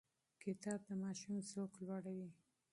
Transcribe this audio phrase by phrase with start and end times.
[0.43, 2.29] کتاب د ماشوم ذوق لوړوي.